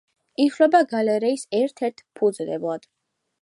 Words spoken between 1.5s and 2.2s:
ერთ-ერთ